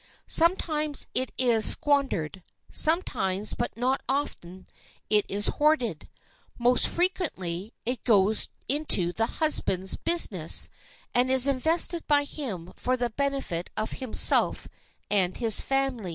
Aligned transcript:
Sometimes 0.25 1.05
it 1.13 1.31
is 1.37 1.63
squandered; 1.63 2.41
sometimes, 2.71 3.53
but 3.53 3.77
not 3.77 4.01
often, 4.09 4.65
it 5.11 5.27
is 5.29 5.45
hoarded; 5.45 6.09
most 6.57 6.87
frequently 6.87 7.71
"it 7.85 8.03
goes 8.03 8.49
into 8.67 9.13
the 9.13 9.27
husband's 9.27 9.95
business" 9.97 10.69
and 11.13 11.29
is 11.29 11.45
invested 11.45 12.07
by 12.07 12.23
him 12.23 12.73
for 12.75 12.97
the 12.97 13.11
benefit 13.11 13.69
of 13.77 13.91
himself 13.91 14.67
and 15.11 15.37
his 15.37 15.61
family. 15.61 16.09